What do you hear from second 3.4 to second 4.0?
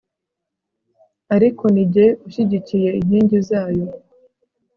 zayo